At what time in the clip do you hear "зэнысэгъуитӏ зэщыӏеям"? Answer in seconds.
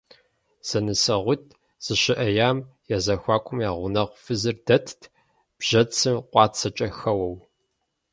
0.67-2.57